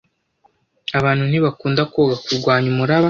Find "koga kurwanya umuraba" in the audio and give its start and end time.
1.93-2.99